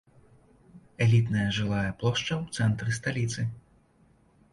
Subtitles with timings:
[1.05, 3.47] Элітная жылая плошча ў цэнтры сталіцы.